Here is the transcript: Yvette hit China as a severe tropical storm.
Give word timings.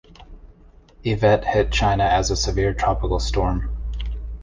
Yvette 1.03 1.45
hit 1.45 1.71
China 1.71 2.03
as 2.05 2.31
a 2.31 2.35
severe 2.35 2.73
tropical 2.73 3.19
storm. 3.19 3.69